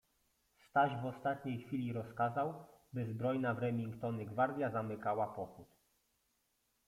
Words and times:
Staś 0.69 0.91
w 1.01 1.05
ostatniej 1.05 1.61
chwili 1.63 1.93
rozkazał, 1.93 2.65
by 2.93 3.05
zbrojna 3.13 3.53
w 3.53 3.59
remingtony 3.59 4.25
gwardja 4.25 4.71
zamykała 4.71 5.27
pochód. 5.27 5.67